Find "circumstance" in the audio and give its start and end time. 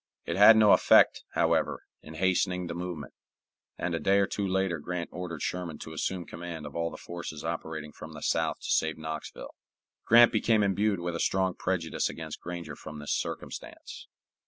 13.13-14.07